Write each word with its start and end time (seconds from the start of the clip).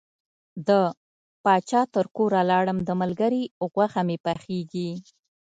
د 0.67 0.69
پاچا 1.43 1.81
تر 1.95 2.05
کوره 2.17 2.41
لاړم 2.51 2.77
د 2.83 2.89
ملګري 3.01 3.43
غوښه 3.73 4.01
مې 4.07 4.17
پخیږي. 4.25 4.91